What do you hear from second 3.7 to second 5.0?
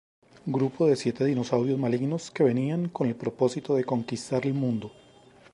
de conquistar el mundo.